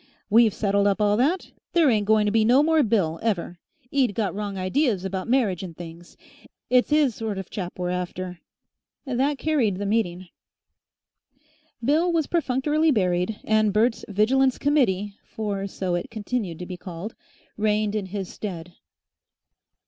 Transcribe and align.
We've 0.31 0.51
settled 0.51 0.87
up 0.87 0.99
all 0.99 1.15
that. 1.17 1.51
There 1.73 1.87
ain't 1.91 2.07
going 2.07 2.25
to 2.25 2.31
be 2.31 2.43
no 2.43 2.63
more 2.63 2.81
Bill, 2.81 3.19
ever. 3.21 3.59
'E'd 3.91 4.15
got 4.15 4.33
wrong 4.33 4.57
ideas 4.57 5.05
about 5.05 5.27
marriage 5.29 5.61
and 5.61 5.77
things. 5.77 6.17
It's 6.71 6.91
'is 6.91 7.13
sort 7.13 7.37
of 7.37 7.51
chap 7.51 7.77
we're 7.77 7.91
after." 7.91 8.39
That 9.05 9.37
carried 9.37 9.77
the 9.77 9.85
meeting. 9.85 10.29
Bill 11.85 12.11
was 12.11 12.25
perfunctorily 12.25 12.89
buried, 12.89 13.39
and 13.43 13.71
Bert's 13.71 14.03
Vigilance 14.09 14.57
Committee 14.57 15.17
(for 15.23 15.67
so 15.67 15.93
it 15.93 16.09
continued 16.09 16.57
to 16.57 16.65
be 16.65 16.77
called) 16.77 17.13
reigned 17.55 17.93
in 17.93 18.07
his 18.07 18.27
stead. 18.27 18.73